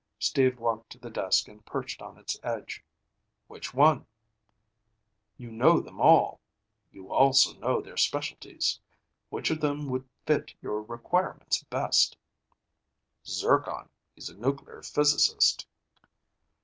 Steve 0.17 0.57
walked 0.59 0.89
to 0.89 0.97
the 0.97 1.11
desk 1.11 1.47
and 1.47 1.63
perched 1.63 2.01
on 2.01 2.17
its 2.17 2.35
edge. 2.41 2.83
"Which 3.45 3.71
one?" 3.71 4.07
"You 5.37 5.51
know 5.51 5.79
them 5.79 6.01
all. 6.01 6.39
You 6.91 7.11
also 7.11 7.53
know 7.59 7.81
their 7.81 7.97
specialties. 7.97 8.79
Which 9.29 9.51
of 9.51 9.61
them 9.61 9.85
would 9.89 10.09
fit 10.25 10.55
your 10.59 10.81
requirements 10.81 11.63
best?" 11.69 12.17
"Zircon. 13.27 13.89
He's 14.15 14.27
a 14.29 14.35
nuclear 14.35 14.81
physicist." 14.81 15.67